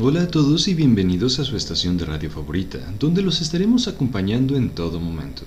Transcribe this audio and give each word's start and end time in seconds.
Hola 0.00 0.22
a 0.22 0.26
todos 0.26 0.68
y 0.68 0.74
bienvenidos 0.74 1.38
a 1.38 1.44
su 1.44 1.54
estación 1.54 1.98
de 1.98 2.06
radio 2.06 2.30
favorita, 2.30 2.78
donde 2.98 3.20
los 3.20 3.42
estaremos 3.42 3.88
acompañando 3.88 4.56
en 4.56 4.70
todo 4.70 4.98
momento. 4.98 5.42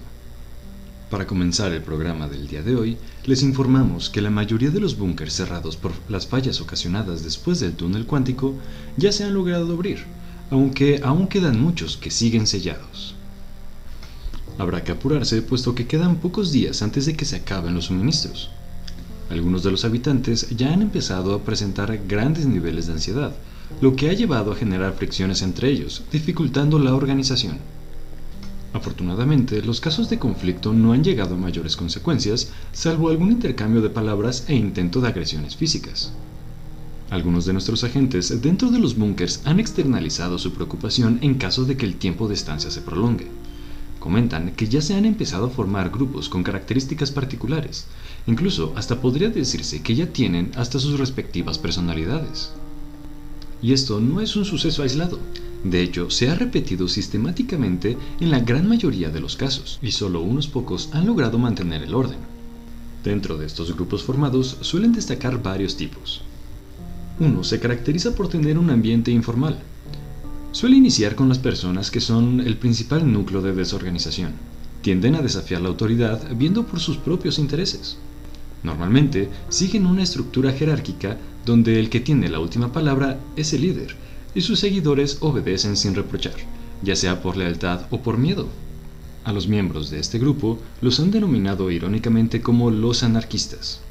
Para 1.09 1.25
comenzar 1.25 1.71
el 1.71 1.81
programa 1.81 2.27
del 2.27 2.47
día 2.47 2.61
de 2.61 2.75
hoy, 2.75 2.97
les 3.25 3.41
informamos 3.41 4.11
que 4.11 4.21
la 4.21 4.29
mayoría 4.29 4.69
de 4.69 4.79
los 4.79 4.99
búnkers 4.99 5.33
cerrados 5.33 5.77
por 5.77 5.93
las 6.09 6.27
fallas 6.27 6.61
ocasionadas 6.61 7.23
después 7.23 7.59
del 7.59 7.73
túnel 7.73 8.05
cuántico 8.05 8.53
ya 8.97 9.11
se 9.11 9.23
han 9.23 9.33
logrado 9.33 9.73
abrir, 9.73 10.03
aunque 10.51 11.01
aún 11.03 11.27
quedan 11.27 11.59
muchos 11.59 11.97
que 11.97 12.11
siguen 12.11 12.45
sellados. 12.45 13.15
Habrá 14.59 14.83
que 14.83 14.91
apurarse 14.91 15.41
puesto 15.41 15.73
que 15.73 15.87
quedan 15.87 16.17
pocos 16.17 16.51
días 16.51 16.83
antes 16.83 17.07
de 17.07 17.15
que 17.17 17.25
se 17.25 17.37
acaben 17.37 17.73
los 17.73 17.85
suministros. 17.85 18.51
Algunos 19.31 19.63
de 19.63 19.71
los 19.71 19.85
habitantes 19.85 20.49
ya 20.55 20.71
han 20.71 20.83
empezado 20.83 21.33
a 21.33 21.41
presentar 21.41 21.99
grandes 22.07 22.45
niveles 22.45 22.85
de 22.85 22.93
ansiedad, 22.93 23.35
lo 23.81 23.95
que 23.95 24.09
ha 24.09 24.13
llevado 24.13 24.51
a 24.51 24.55
generar 24.55 24.93
fricciones 24.93 25.41
entre 25.41 25.69
ellos, 25.69 26.03
dificultando 26.11 26.79
la 26.79 26.95
organización. 26.95 27.59
Afortunadamente, 28.75 29.61
los 29.61 29.79
casos 29.79 30.09
de 30.09 30.19
conflicto 30.19 30.73
no 30.73 30.91
han 30.91 31.03
llegado 31.03 31.35
a 31.35 31.37
mayores 31.37 31.77
consecuencias, 31.77 32.51
salvo 32.73 33.09
algún 33.09 33.31
intercambio 33.31 33.81
de 33.81 33.89
palabras 33.89 34.43
e 34.49 34.55
intento 34.55 34.99
de 34.99 35.07
agresiones 35.07 35.55
físicas. 35.55 36.11
Algunos 37.09 37.45
de 37.45 37.53
nuestros 37.53 37.85
agentes 37.85 38.41
dentro 38.41 38.71
de 38.71 38.79
los 38.79 38.97
búnkers 38.97 39.41
han 39.45 39.61
externalizado 39.61 40.37
su 40.39 40.51
preocupación 40.51 41.19
en 41.21 41.35
caso 41.35 41.63
de 41.63 41.77
que 41.77 41.85
el 41.85 41.95
tiempo 41.95 42.27
de 42.27 42.33
estancia 42.33 42.69
se 42.69 42.81
prolongue. 42.81 43.27
Comentan 43.99 44.51
que 44.51 44.67
ya 44.67 44.81
se 44.81 44.95
han 44.95 45.05
empezado 45.05 45.45
a 45.45 45.51
formar 45.51 45.89
grupos 45.89 46.27
con 46.27 46.43
características 46.43 47.11
particulares, 47.11 47.87
incluso 48.27 48.73
hasta 48.75 48.99
podría 48.99 49.29
decirse 49.29 49.81
que 49.81 49.95
ya 49.95 50.07
tienen 50.07 50.51
hasta 50.57 50.79
sus 50.79 50.99
respectivas 50.99 51.59
personalidades. 51.59 52.51
Y 53.61 53.73
esto 53.73 53.99
no 53.99 54.21
es 54.21 54.35
un 54.35 54.45
suceso 54.45 54.83
aislado. 54.83 55.19
De 55.63 55.81
hecho, 55.81 56.09
se 56.09 56.29
ha 56.29 56.35
repetido 56.35 56.87
sistemáticamente 56.87 57.97
en 58.19 58.29
la 58.29 58.39
gran 58.39 58.67
mayoría 58.67 59.09
de 59.09 59.19
los 59.19 59.35
casos, 59.35 59.79
y 59.81 59.91
solo 59.91 60.21
unos 60.21 60.47
pocos 60.47 60.89
han 60.93 61.07
logrado 61.07 61.39
mantener 61.39 61.81
el 61.81 61.95
orden. 61.95 62.19
Dentro 63.03 63.37
de 63.37 63.45
estos 63.45 63.75
grupos 63.75 64.03
formados 64.03 64.57
suelen 64.61 64.91
destacar 64.91 65.41
varios 65.41 65.77
tipos. 65.77 66.21
Uno 67.19 67.43
se 67.43 67.59
caracteriza 67.59 68.13
por 68.13 68.27
tener 68.27 68.57
un 68.57 68.69
ambiente 68.69 69.09
informal. 69.11 69.59
Suele 70.51 70.75
iniciar 70.75 71.15
con 71.15 71.29
las 71.29 71.39
personas 71.39 71.91
que 71.91 72.01
son 72.01 72.41
el 72.41 72.57
principal 72.57 73.11
núcleo 73.11 73.41
de 73.41 73.53
desorganización. 73.53 74.33
Tienden 74.81 75.15
a 75.15 75.21
desafiar 75.21 75.61
la 75.61 75.69
autoridad 75.69 76.21
viendo 76.35 76.65
por 76.65 76.79
sus 76.79 76.97
propios 76.97 77.39
intereses. 77.39 77.97
Normalmente 78.65 79.29
siguen 79.47 79.85
una 79.85 80.01
estructura 80.01 80.51
jerárquica 80.51 81.17
donde 81.45 81.79
el 81.79 81.91
que 81.91 81.99
tiene 81.99 82.29
la 82.29 82.39
última 82.39 82.71
palabra 82.73 83.19
es 83.35 83.53
el 83.53 83.61
líder 83.61 83.95
y 84.33 84.41
sus 84.41 84.59
seguidores 84.59 85.19
obedecen 85.21 85.77
sin 85.77 85.93
reprochar, 85.93 86.33
ya 86.81 86.95
sea 86.95 87.21
por 87.21 87.37
lealtad 87.37 87.81
o 87.91 88.01
por 88.01 88.17
miedo. 88.17 88.47
A 89.23 89.33
los 89.33 89.47
miembros 89.47 89.91
de 89.91 89.99
este 89.99 90.17
grupo 90.17 90.57
los 90.81 90.99
han 90.99 91.11
denominado 91.11 91.69
irónicamente 91.69 92.41
como 92.41 92.71
los 92.71 93.03
anarquistas. 93.03 93.81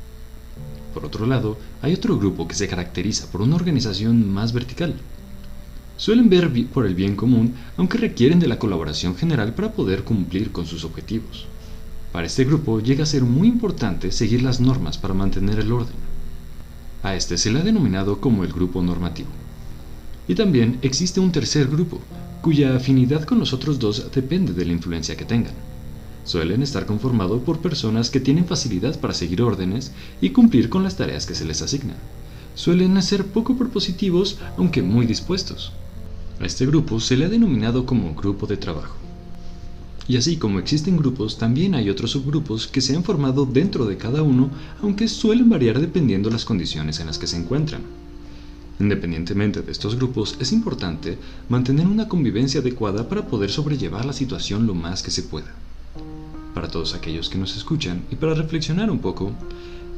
Por 0.93 1.05
otro 1.05 1.25
lado, 1.25 1.57
hay 1.81 1.95
otro 1.95 2.19
grupo 2.19 2.49
que 2.49 2.57
se 2.57 2.67
caracteriza 2.67 3.31
por 3.31 3.43
una 3.43 3.55
organización 3.55 4.29
más 4.29 4.53
vertical. 4.53 4.95
Suelen 5.97 6.29
ver 6.29 6.51
por 6.67 6.85
el 6.85 6.97
bien 6.97 7.15
común, 7.15 7.55
aunque 7.77 7.99
requieren 7.99 8.41
de 8.41 8.49
la 8.49 8.59
colaboración 8.59 9.15
general 9.15 9.55
para 9.55 9.71
poder 9.71 10.03
cumplir 10.03 10.51
con 10.51 10.67
sus 10.67 10.85
objetivos. 10.85 11.47
Para 12.15 12.29
este 12.29 12.45
grupo 12.45 12.79
llega 12.79 13.03
a 13.03 13.07
ser 13.07 13.25
muy 13.25 13.49
importante 13.49 14.13
seguir 14.13 14.41
las 14.41 14.61
normas 14.61 14.99
para 14.99 15.15
mantener 15.15 15.59
el 15.59 15.73
orden. 15.73 15.97
A 17.03 17.17
este 17.17 17.37
se 17.37 17.51
le 17.51 17.59
ha 17.59 17.65
denominado 17.65 18.21
como 18.21 18.45
el 18.45 18.53
grupo 18.53 18.81
normativo. 18.83 19.31
Y 20.29 20.37
también 20.37 20.79
existe 20.83 21.19
un 21.19 21.33
tercer 21.33 21.67
grupo, 21.67 21.99
cuya 22.41 22.77
afinidad 22.77 23.25
con 23.25 23.41
los 23.41 23.53
otros 23.53 23.81
dos 23.81 24.13
depende 24.15 24.53
de 24.53 24.65
la 24.65 24.71
influencia 24.71 25.17
que 25.17 25.25
tengan. 25.25 25.55
Suelen 26.25 26.63
estar 26.63 26.87
conformados 26.87 27.43
por 27.43 27.59
personas 27.59 28.11
que 28.11 28.21
tienen 28.21 28.47
facilidad 28.47 29.01
para 29.01 29.13
seguir 29.13 29.43
órdenes 29.43 29.91
y 30.21 30.31
cumplir 30.31 30.69
con 30.69 30.85
las 30.85 30.97
tareas 30.97 31.27
que 31.27 31.35
se 31.35 31.45
les 31.45 31.63
asignan. 31.63 31.97
Suelen 32.55 33.03
ser 33.03 33.27
poco 33.27 33.57
propositivos, 33.57 34.39
aunque 34.57 34.83
muy 34.83 35.05
dispuestos. 35.05 35.73
A 36.39 36.47
este 36.47 36.65
grupo 36.65 37.01
se 37.01 37.17
le 37.17 37.25
ha 37.25 37.29
denominado 37.29 37.85
como 37.87 38.15
grupo 38.15 38.47
de 38.47 38.57
trabajo. 38.57 39.04
Y 40.07 40.19
así 40.19 40.37
como 40.37 40.59
existen 40.59 40.99
grupos, 40.99 41.39
también 41.39 41.75
hay 41.75 41.89
otros 41.89 42.11
subgrupos 42.11 42.67
que 42.67 42.83
se 42.83 42.95
han 42.95 43.05
formado 43.05 43.47
dentro 43.47 43.87
de 43.87 43.97
cada 43.97 44.23
uno, 44.23 44.51
aunque 44.83 45.09
suelen 45.09 45.49
variar 45.49 45.81
dependiendo 45.81 46.29
las 46.29 46.45
condiciones 46.45 47.01
en 47.01 47.07
las 47.07 47.19
que 47.19 47.27
se 47.27 47.39
encuentran. 47.39 47.83
Independientemente 48.81 49.63
de 49.63 49.73
estos 49.73 49.97
grupos, 49.97 50.37
es 50.41 50.53
importante 50.53 51.17
mantener 51.49 51.87
una 51.87 52.09
convivencia 52.09 52.61
adecuada 52.61 53.09
para 53.09 53.27
poder 53.27 53.51
sobrellevar 53.51 54.05
la 54.05 54.13
situación 54.13 54.67
lo 54.67 54.75
más 54.75 55.03
que 55.03 55.11
se 55.11 55.23
pueda. 55.23 55.55
Para 56.53 56.69
todos 56.69 56.95
aquellos 56.95 57.31
que 57.31 57.39
nos 57.39 57.57
escuchan 57.57 58.03
y 58.11 58.17
para 58.17 58.35
reflexionar 58.35 58.91
un 58.91 58.99
poco, 58.99 59.33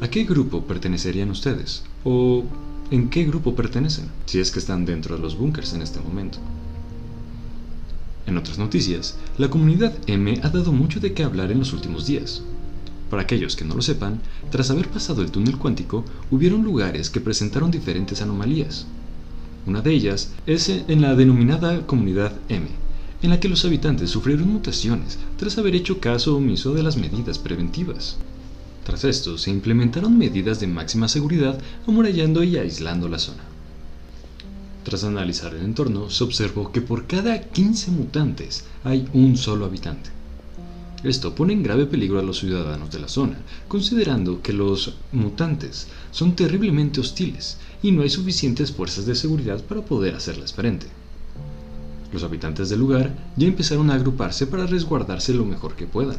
¿a 0.00 0.08
qué 0.08 0.24
grupo 0.24 0.62
pertenecerían 0.62 1.30
ustedes? 1.30 1.82
¿O 2.04 2.44
en 2.90 3.08
qué 3.08 3.24
grupo 3.24 3.56
pertenecen? 3.56 4.06
Si 4.26 4.38
es 4.38 4.52
que 4.52 4.60
están 4.60 4.84
dentro 4.84 5.16
de 5.16 5.22
los 5.22 5.36
búnkers 5.36 5.72
en 5.72 5.82
este 5.82 6.00
momento. 6.00 6.38
En 8.26 8.36
otras 8.36 8.58
noticias, 8.58 9.16
la 9.38 9.48
comunidad 9.48 9.94
M 10.08 10.40
ha 10.42 10.48
dado 10.48 10.72
mucho 10.72 10.98
de 10.98 11.12
qué 11.12 11.22
hablar 11.22 11.52
en 11.52 11.60
los 11.60 11.72
últimos 11.72 12.06
días. 12.06 12.42
Para 13.08 13.22
aquellos 13.22 13.54
que 13.54 13.64
no 13.64 13.76
lo 13.76 13.82
sepan, 13.82 14.20
tras 14.50 14.70
haber 14.70 14.88
pasado 14.88 15.22
el 15.22 15.30
túnel 15.30 15.58
cuántico, 15.58 16.04
hubieron 16.30 16.64
lugares 16.64 17.08
que 17.08 17.20
presentaron 17.20 17.70
diferentes 17.70 18.20
anomalías. 18.22 18.86
Una 19.64 19.80
de 19.80 19.92
ellas 19.92 20.32
es 20.46 20.68
en 20.68 21.00
la 21.00 21.14
denominada 21.14 21.86
comunidad 21.86 22.32
M, 22.48 22.66
en 23.22 23.30
la 23.30 23.38
que 23.38 23.48
los 23.48 23.64
habitantes 23.64 24.10
sufrieron 24.10 24.48
mutaciones 24.52 25.18
tras 25.36 25.56
haber 25.58 25.76
hecho 25.76 26.00
caso 26.00 26.36
omiso 26.36 26.74
de 26.74 26.82
las 26.82 26.96
medidas 26.96 27.38
preventivas. 27.38 28.16
Tras 28.84 29.04
esto, 29.04 29.38
se 29.38 29.50
implementaron 29.50 30.18
medidas 30.18 30.60
de 30.60 30.66
máxima 30.66 31.08
seguridad 31.08 31.58
amurallando 31.86 32.42
y 32.42 32.56
aislando 32.56 33.08
la 33.08 33.18
zona. 33.18 33.55
Tras 34.86 35.02
analizar 35.02 35.52
el 35.52 35.64
entorno, 35.64 36.10
se 36.10 36.22
observó 36.22 36.70
que 36.70 36.80
por 36.80 37.08
cada 37.08 37.40
15 37.40 37.90
mutantes 37.90 38.66
hay 38.84 39.08
un 39.14 39.36
solo 39.36 39.64
habitante. 39.64 40.10
Esto 41.02 41.34
pone 41.34 41.54
en 41.54 41.64
grave 41.64 41.86
peligro 41.86 42.20
a 42.20 42.22
los 42.22 42.38
ciudadanos 42.38 42.92
de 42.92 43.00
la 43.00 43.08
zona, 43.08 43.36
considerando 43.66 44.42
que 44.42 44.52
los 44.52 44.94
mutantes 45.10 45.88
son 46.12 46.36
terriblemente 46.36 47.00
hostiles 47.00 47.58
y 47.82 47.90
no 47.90 48.02
hay 48.02 48.10
suficientes 48.10 48.70
fuerzas 48.70 49.06
de 49.06 49.16
seguridad 49.16 49.60
para 49.64 49.84
poder 49.84 50.14
hacerles 50.14 50.52
frente. 50.52 50.86
Los 52.12 52.22
habitantes 52.22 52.68
del 52.68 52.78
lugar 52.78 53.12
ya 53.36 53.48
empezaron 53.48 53.90
a 53.90 53.94
agruparse 53.94 54.46
para 54.46 54.68
resguardarse 54.68 55.34
lo 55.34 55.44
mejor 55.44 55.74
que 55.74 55.88
puedan. 55.88 56.18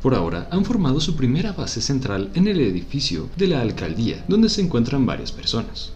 Por 0.00 0.14
ahora 0.14 0.48
han 0.52 0.64
formado 0.64 1.00
su 1.00 1.16
primera 1.16 1.54
base 1.54 1.80
central 1.80 2.30
en 2.34 2.46
el 2.46 2.60
edificio 2.60 3.28
de 3.36 3.48
la 3.48 3.60
alcaldía, 3.62 4.24
donde 4.28 4.48
se 4.48 4.62
encuentran 4.62 5.06
varias 5.06 5.32
personas. 5.32 5.92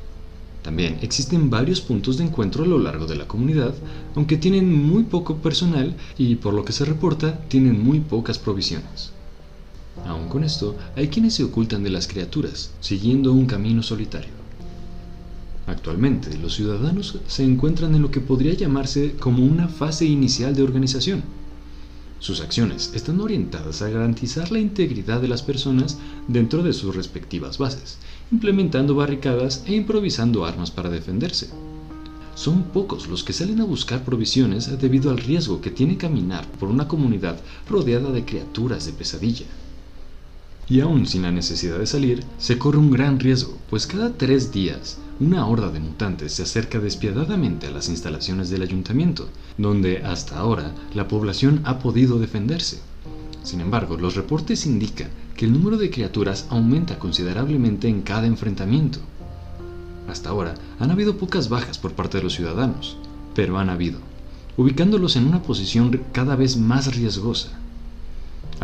También 0.65 0.99
existen 1.03 1.51
varios 1.51 1.83
puntos 1.83 2.17
de 2.17 2.25
encuentro 2.25 2.65
a 2.65 2.67
lo 2.67 2.79
largo 2.79 3.05
de 3.05 3.17
la 3.17 3.29
comunidad, 3.29 3.75
aunque 4.15 4.39
tienen 4.39 4.73
muy 4.73 5.03
poco 5.03 5.37
personal 5.37 5.95
y 6.17 6.37
por 6.37 6.55
lo 6.55 6.65
que 6.65 6.73
se 6.73 6.87
reporta 6.87 7.39
tienen 7.49 7.85
muy 7.85 8.01
pocas 8.01 8.39
provisiones. 8.39 9.13
Aún 10.07 10.31
con 10.31 10.43
esto, 10.43 10.75
hay 10.97 11.09
quienes 11.09 11.35
se 11.35 11.45
ocultan 11.45 11.83
de 11.83 11.91
las 11.91 12.09
criaturas, 12.09 12.71
siguiendo 12.81 13.35
un 13.35 13.45
camino 13.45 13.83
solitario. 13.83 14.33
Actualmente, 15.67 16.37
los 16.39 16.55
ciudadanos 16.55 17.19
se 17.27 17.45
encuentran 17.45 17.95
en 17.95 18.01
lo 18.01 18.11
que 18.11 18.21
podría 18.21 18.55
llamarse 18.55 19.17
como 19.21 19.45
una 19.45 19.69
fase 19.69 20.07
inicial 20.07 20.57
de 20.57 20.63
organización. 20.63 21.23
Sus 22.25 22.41
acciones 22.41 22.91
están 22.95 23.21
orientadas 23.21 23.83
a 23.83 23.91
garantizar 23.91 24.51
la 24.51 24.59
integridad 24.59 25.21
de 25.21 25.29
las 25.29 25.43
personas 25.43 25.99
dentro 26.27 26.63
de 26.63 26.73
sus 26.73 26.97
respectivas 26.97 27.59
bases 27.59 27.99
implementando 28.33 28.95
barricadas 28.95 29.63
e 29.67 29.75
improvisando 29.75 30.47
armas 30.47 30.71
para 30.71 30.89
defenderse. 30.89 31.51
Son 32.35 32.63
pocos 32.63 33.09
los 33.09 33.25
que 33.25 33.35
salen 33.35 33.61
a 33.61 33.65
buscar 33.65 34.05
provisiones 34.05 34.71
debido 34.81 35.11
al 35.11 35.19
riesgo 35.19 35.61
que 35.61 35.71
tiene 35.71 35.99
caminar 35.99 36.51
por 36.53 36.71
una 36.71 36.89
comunidad 36.89 37.39
rodeada 37.69 38.11
de 38.11 38.25
criaturas 38.25 38.87
de 38.87 38.93
pesadilla. 38.93 39.45
Y 40.67 40.81
aún 40.81 41.07
sin 41.07 41.25
la 41.25 41.31
necesidad 41.31 41.79
de 41.79 41.87
salir, 41.87 42.25
se 42.39 42.57
corre 42.57 42.79
un 42.79 42.91
gran 42.91 43.21
riesgo, 43.21 43.59
pues 43.69 43.87
cada 43.87 44.17
tres 44.17 44.51
días 44.51 44.97
una 45.21 45.47
horda 45.47 45.71
de 45.71 45.79
mutantes 45.79 46.33
se 46.33 46.43
acerca 46.43 46.81
despiadadamente 46.81 47.69
a 47.69 47.71
las 47.71 47.89
instalaciones 47.89 48.51
del 48.51 48.63
ayuntamiento, 48.63 49.29
donde 49.57 49.99
hasta 49.99 50.39
ahora 50.39 50.73
la 50.93 51.07
población 51.07 51.61
ha 51.65 51.79
podido 51.79 52.19
defenderse. 52.19 52.81
Sin 53.45 53.61
embargo, 53.61 53.97
los 53.97 54.17
reportes 54.17 54.67
indican 54.67 55.11
que 55.37 55.45
el 55.45 55.53
número 55.53 55.77
de 55.77 55.91
criaturas 55.91 56.47
aumenta 56.51 56.99
considerablemente 56.99 57.89
en 57.89 58.03
cada 58.03 58.27
enfrentamiento. 58.27 58.99
Hasta 60.09 60.31
ahora 60.31 60.55
han 60.79 60.91
habido 60.91 61.17
pocas 61.17 61.49
bajas 61.49 61.79
por 61.79 61.93
parte 61.93 62.19
de 62.19 62.25
los 62.25 62.35
ciudadanos, 62.35 62.97
pero 63.35 63.59
han 63.59 63.71
habido, 63.71 64.01
ubicándolos 64.57 65.17
en 65.17 65.27
una 65.27 65.43
posición 65.43 66.03
cada 66.13 66.37
vez 66.37 66.57
más 66.57 66.95
riesgosa. 66.97 67.51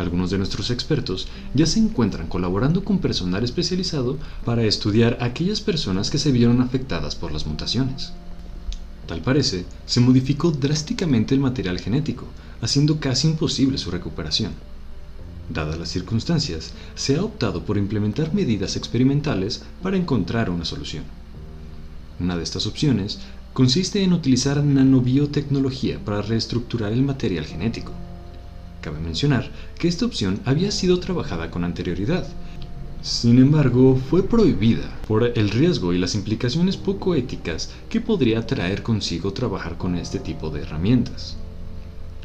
Algunos 0.01 0.31
de 0.31 0.39
nuestros 0.39 0.71
expertos 0.71 1.27
ya 1.53 1.67
se 1.67 1.79
encuentran 1.79 2.25
colaborando 2.25 2.83
con 2.83 2.97
personal 2.97 3.43
especializado 3.43 4.17
para 4.43 4.63
estudiar 4.63 5.19
a 5.21 5.25
aquellas 5.25 5.61
personas 5.61 6.09
que 6.09 6.17
se 6.17 6.31
vieron 6.31 6.59
afectadas 6.59 7.13
por 7.13 7.31
las 7.31 7.45
mutaciones. 7.45 8.11
Tal 9.05 9.21
parece, 9.21 9.63
se 9.85 9.99
modificó 9.99 10.49
drásticamente 10.49 11.35
el 11.35 11.39
material 11.39 11.79
genético, 11.79 12.25
haciendo 12.61 12.99
casi 12.99 13.27
imposible 13.27 13.77
su 13.77 13.91
recuperación. 13.91 14.53
Dadas 15.53 15.77
las 15.77 15.89
circunstancias, 15.89 16.73
se 16.95 17.17
ha 17.17 17.23
optado 17.23 17.63
por 17.63 17.77
implementar 17.77 18.33
medidas 18.33 18.75
experimentales 18.77 19.61
para 19.83 19.97
encontrar 19.97 20.49
una 20.49 20.65
solución. 20.65 21.03
Una 22.19 22.37
de 22.37 22.43
estas 22.43 22.65
opciones 22.65 23.19
consiste 23.53 24.01
en 24.01 24.13
utilizar 24.13 24.63
nanobiotecnología 24.63 26.03
para 26.03 26.23
reestructurar 26.23 26.91
el 26.91 27.03
material 27.03 27.45
genético. 27.45 27.91
Cabe 28.81 28.99
mencionar 28.99 29.51
que 29.77 29.87
esta 29.87 30.05
opción 30.05 30.39
había 30.43 30.71
sido 30.71 30.99
trabajada 30.99 31.51
con 31.51 31.63
anterioridad. 31.63 32.27
Sin 33.03 33.37
embargo, 33.37 33.95
fue 34.09 34.23
prohibida 34.23 34.99
por 35.07 35.23
el 35.23 35.49
riesgo 35.49 35.93
y 35.93 35.99
las 35.99 36.15
implicaciones 36.15 36.77
poco 36.77 37.13
éticas 37.15 37.71
que 37.89 38.01
podría 38.01 38.45
traer 38.45 38.81
consigo 38.81 39.33
trabajar 39.33 39.77
con 39.77 39.95
este 39.95 40.19
tipo 40.19 40.49
de 40.49 40.61
herramientas. 40.61 41.37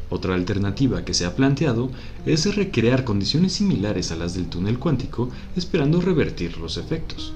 Otra 0.09 0.35
alternativa 0.35 1.05
que 1.05 1.13
se 1.13 1.25
ha 1.25 1.35
planteado 1.35 1.89
es 2.25 2.55
recrear 2.55 3.03
condiciones 3.03 3.53
similares 3.53 4.11
a 4.11 4.15
las 4.15 4.33
del 4.33 4.47
túnel 4.47 4.79
cuántico 4.79 5.29
esperando 5.55 6.01
revertir 6.01 6.57
los 6.57 6.77
efectos. 6.77 7.33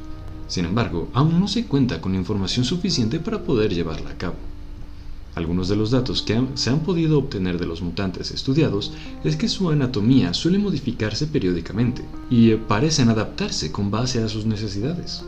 Sin 0.47 0.65
embargo, 0.65 1.09
aún 1.13 1.39
no 1.39 1.47
se 1.47 1.65
cuenta 1.65 2.01
con 2.01 2.15
información 2.15 2.65
suficiente 2.65 3.19
para 3.19 3.43
poder 3.43 3.73
llevarla 3.73 4.11
a 4.11 4.17
cabo. 4.17 4.50
Algunos 5.33 5.69
de 5.69 5.77
los 5.77 5.91
datos 5.91 6.21
que 6.21 6.41
se 6.55 6.69
han 6.69 6.81
podido 6.81 7.17
obtener 7.17 7.57
de 7.57 7.65
los 7.65 7.81
mutantes 7.81 8.31
estudiados 8.31 8.91
es 9.23 9.37
que 9.37 9.47
su 9.47 9.69
anatomía 9.69 10.33
suele 10.33 10.59
modificarse 10.59 11.25
periódicamente 11.25 12.03
y 12.29 12.55
parecen 12.55 13.09
adaptarse 13.09 13.71
con 13.71 13.91
base 13.91 14.21
a 14.21 14.27
sus 14.27 14.45
necesidades. 14.45 15.23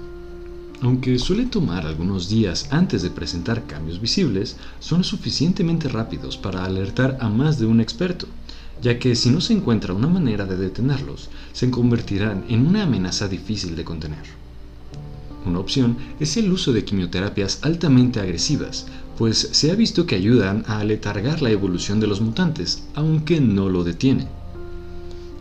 Aunque 0.82 1.18
suele 1.18 1.46
tomar 1.46 1.88
algunos 1.88 2.28
días 2.28 2.68
antes 2.70 3.02
de 3.02 3.10
presentar 3.10 3.66
cambios 3.66 4.02
visibles, 4.02 4.58
son 4.80 5.06
suficientemente 5.06 5.88
rápidos 5.88 6.36
para 6.36 6.66
alertar 6.66 7.18
a 7.22 7.30
más 7.30 7.58
de 7.58 7.66
un 7.66 7.80
experto, 7.80 8.28
ya 8.82 9.00
que 9.00 9.16
si 9.16 9.30
no 9.30 9.40
se 9.40 9.54
encuentra 9.54 9.94
una 9.94 10.10
manera 10.10 10.46
de 10.46 10.58
detenerlos, 10.58 11.30
se 11.54 11.72
convertirán 11.72 12.44
en 12.50 12.68
una 12.68 12.84
amenaza 12.84 13.30
difícil 13.30 13.78
de 13.78 13.86
contener. 13.86 14.44
Una 15.46 15.60
opción 15.60 15.96
es 16.20 16.36
el 16.36 16.52
uso 16.52 16.74
de 16.74 16.84
quimioterapias 16.84 17.60
altamente 17.62 18.20
agresivas, 18.20 18.86
pues 19.18 19.50
se 19.52 19.72
ha 19.72 19.76
visto 19.76 20.06
que 20.06 20.16
ayudan 20.16 20.64
a 20.68 20.80
aletargar 20.80 21.42
la 21.42 21.52
evolución 21.52 22.00
de 22.00 22.08
los 22.08 22.22
mutantes, 22.22 22.84
aunque 22.96 23.40
no 23.40 23.70
lo 23.70 23.84
detiene. 23.84 24.28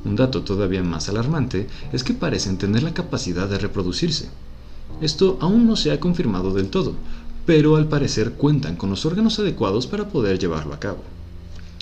Un 0.05 0.17
dato 0.17 0.43
todavía 0.43 0.83
más 0.83 1.09
alarmante 1.09 1.69
es 1.93 2.05
que 2.05 2.15
parecen 2.15 2.59
tener 2.59 2.83
la 2.83 2.95
capacidad 2.95 3.49
de 3.49 3.59
reproducirse. 3.59 4.29
Esto 5.01 5.39
aún 5.41 5.67
no 5.67 5.77
se 5.77 5.93
ha 5.93 6.01
confirmado 6.01 6.53
del 6.53 6.69
todo, 6.69 6.95
pero 7.47 7.77
al 7.77 7.89
parecer 7.89 8.33
cuentan 8.33 8.77
con 8.77 8.91
los 8.91 9.07
órganos 9.07 9.39
adecuados 9.39 9.87
para 9.87 10.09
poder 10.09 10.39
llevarlo 10.39 10.75
a 10.75 10.81
cabo. 10.81 11.03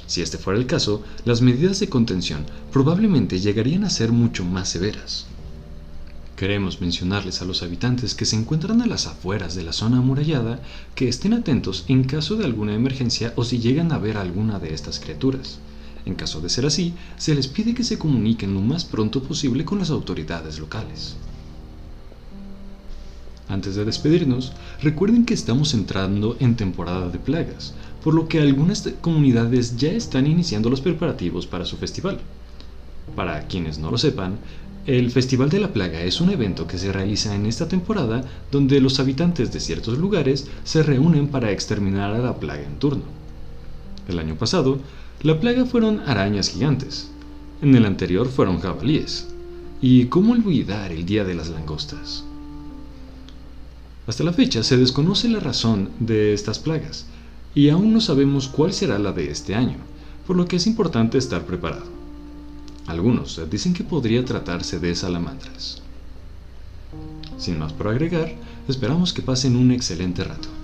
Si 0.07 0.23
este 0.23 0.39
fuera 0.39 0.59
el 0.59 0.67
caso, 0.67 1.03
las 1.25 1.41
medidas 1.41 1.81
de 1.81 1.89
contención 1.89 2.45
probablemente 2.73 3.39
llegarían 3.39 3.85
a 3.85 3.91
ser 3.91 4.11
mucho 4.11 4.45
más 4.45 4.69
severas. 4.69 5.27
Queremos 6.41 6.81
mencionarles 6.81 7.43
a 7.43 7.45
los 7.45 7.63
habitantes 7.63 8.15
que 8.15 8.25
se 8.25 8.35
encuentran 8.35 8.81
a 8.81 8.87
las 8.87 9.07
afueras 9.07 9.55
de 9.55 9.63
la 9.63 9.75
zona 9.75 9.99
amurallada 9.99 10.59
que 10.95 11.07
estén 11.07 11.35
atentos 11.35 11.85
en 11.87 12.03
caso 12.03 12.37
de 12.37 12.47
alguna 12.47 12.73
emergencia 12.73 13.35
o 13.37 13.45
si 13.45 13.59
llegan 13.59 13.93
a 13.93 13.99
ver 13.99 14.17
alguna 14.17 14.59
de 14.59 14.73
estas 14.73 15.01
criaturas. 15.01 15.59
En 16.07 16.15
caso 16.15 16.41
de 16.41 16.49
ser 16.49 16.65
así, 16.65 16.95
se 17.19 17.35
les 17.35 17.47
pide 17.47 17.75
que 17.75 17.85
se 17.85 17.99
comuniquen 17.99 18.55
lo 18.55 18.63
más 18.63 18.87
pronto 18.87 19.23
posible 19.23 19.67
con 19.67 19.81
las 19.81 19.91
autoridades 19.91 20.59
locales. 20.59 21.15
Antes 23.47 23.75
de 23.75 23.85
despedirnos, 23.85 24.55
recuerden 24.81 25.27
que 25.27 25.35
estamos 25.35 25.75
entrando 25.75 26.39
en 26.41 26.57
temporada 26.57 27.11
de 27.11 27.19
plagas, 27.19 27.75
por 28.03 28.15
lo 28.15 28.29
que 28.29 28.41
algunas 28.41 28.89
comunidades 29.03 29.77
ya 29.77 29.91
están 29.91 30.27
iniciando 30.27 30.71
los 30.71 30.81
preparativos 30.81 31.47
para 31.47 31.67
su 31.67 31.77
festival. 31.77 32.19
Para 33.15 33.47
quienes 33.47 33.77
no 33.77 33.91
lo 33.91 33.99
sepan, 33.99 34.39
el 34.87 35.11
Festival 35.11 35.51
de 35.51 35.61
la 35.61 35.73
Plaga 35.73 36.03
es 36.03 36.21
un 36.21 36.31
evento 36.31 36.67
que 36.67 36.79
se 36.79 36.91
realiza 36.91 37.35
en 37.35 37.45
esta 37.45 37.69
temporada 37.69 38.25
donde 38.51 38.81
los 38.81 38.99
habitantes 38.99 39.53
de 39.53 39.61
ciertos 39.61 39.99
lugares 39.99 40.49
se 40.65 40.83
reúnen 40.83 41.29
para 41.29 41.51
exterminar 41.51 42.15
a 42.15 42.19
la 42.19 42.37
plaga 42.39 42.63
en 42.63 42.79
turno. 42.79 43.05
El 44.09 44.19
año 44.19 44.37
pasado, 44.37 44.79
la 45.23 45.39
plaga 45.39 45.67
fueron 45.67 46.01
arañas 46.01 46.49
gigantes. 46.49 47.11
En 47.61 47.75
el 47.75 47.85
anterior 47.85 48.29
fueron 48.29 48.59
jabalíes. 48.61 49.29
¿Y 49.83 50.07
cómo 50.07 50.33
olvidar 50.33 50.93
el 50.93 51.05
Día 51.05 51.25
de 51.25 51.35
las 51.35 51.51
Langostas? 51.51 52.25
Hasta 54.07 54.25
la 54.25 54.33
fecha 54.33 54.63
se 54.63 54.79
desconoce 54.79 55.29
la 55.29 55.41
razón 55.41 55.91
de 56.01 56.33
estas 56.33 56.59
plagas 56.59 57.07
y 57.55 57.69
aún 57.69 57.93
no 57.93 58.01
sabemos 58.01 58.49
cuál 58.49 58.73
será 58.73 58.99
la 58.99 59.13
de 59.13 59.31
este 59.31 59.55
año, 59.55 59.77
por 60.27 60.37
lo 60.37 60.47
que 60.47 60.57
es 60.57 60.67
importante 60.67 61.19
estar 61.19 61.45
preparado. 61.45 62.00
Algunos 62.87 63.41
dicen 63.51 63.75
que 63.75 63.85
podría 63.85 64.25
tratarse 64.25 64.79
de 64.79 64.95
salamandras. 64.95 65.83
Sin 67.39 67.59
más 67.59 67.73
por 67.73 67.89
agregar, 67.89 68.35
esperamos 68.69 69.13
que 69.13 69.23
pasen 69.23 69.57
un 69.57 69.71
excelente 69.71 70.25
rato. 70.25 70.60